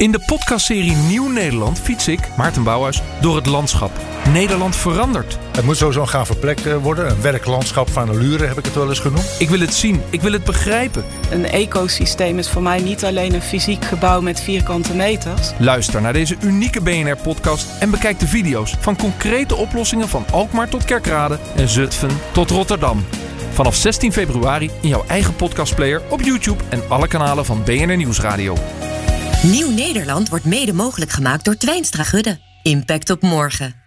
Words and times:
In 0.00 0.12
de 0.12 0.18
podcastserie 0.26 0.96
Nieuw 0.96 1.28
Nederland 1.28 1.78
fiets 1.78 2.08
ik, 2.08 2.36
Maarten 2.36 2.62
Bouwhuis, 2.62 3.02
door 3.20 3.36
het 3.36 3.46
landschap. 3.46 3.90
Nederland 4.32 4.76
verandert. 4.76 5.38
Het 5.52 5.64
moet 5.64 5.76
sowieso 5.76 6.00
een 6.00 6.08
gave 6.08 6.36
plek 6.36 6.60
eh, 6.60 6.76
worden. 6.76 7.10
Een 7.10 7.20
werklandschap 7.20 7.90
van 7.90 8.08
allure 8.08 8.46
heb 8.46 8.58
ik 8.58 8.64
het 8.64 8.74
wel 8.74 8.88
eens 8.88 8.98
genoemd. 8.98 9.36
Ik 9.38 9.48
wil 9.48 9.60
het 9.60 9.74
zien, 9.74 10.02
ik 10.10 10.20
wil 10.20 10.32
het 10.32 10.44
begrijpen. 10.44 11.04
Een 11.30 11.44
ecosysteem 11.44 12.38
is 12.38 12.50
voor 12.50 12.62
mij 12.62 12.80
niet 12.80 13.04
alleen 13.04 13.34
een 13.34 13.42
fysiek 13.42 13.84
gebouw 13.84 14.20
met 14.20 14.40
vierkante 14.40 14.94
meters. 14.94 15.52
Luister 15.58 16.00
naar 16.00 16.12
deze 16.12 16.36
unieke 16.42 16.80
BNR-podcast 16.80 17.66
en 17.80 17.90
bekijk 17.90 18.18
de 18.18 18.28
video's 18.28 18.76
van 18.78 18.96
concrete 18.96 19.56
oplossingen 19.56 20.08
van 20.08 20.24
Alkmaar 20.30 20.68
tot 20.68 20.84
Kerkrade 20.84 21.38
en 21.56 21.68
Zutphen 21.68 22.20
tot 22.32 22.50
Rotterdam. 22.50 23.04
Vanaf 23.52 23.74
16 23.74 24.12
februari 24.12 24.70
in 24.80 24.88
jouw 24.88 25.04
eigen 25.06 25.36
podcastplayer 25.36 26.02
op 26.08 26.20
YouTube 26.20 26.64
en 26.68 26.82
alle 26.88 27.08
kanalen 27.08 27.44
van 27.44 27.64
BNR 27.64 27.96
Nieuwsradio. 27.96 28.56
Nieuw 29.42 29.70
Nederland 29.70 30.28
wordt 30.28 30.44
mede 30.44 30.72
mogelijk 30.72 31.10
gemaakt 31.10 31.44
door 31.44 31.56
Twijnstra 31.56 32.02
Gudde. 32.02 32.38
Impact 32.62 33.10
op 33.10 33.22
morgen. 33.22 33.79